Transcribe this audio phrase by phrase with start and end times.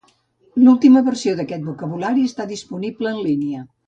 [0.61, 3.63] L'última versió d'aquest vocabulari està disponible en línia.